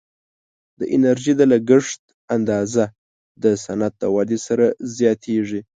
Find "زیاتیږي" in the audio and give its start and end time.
4.97-5.61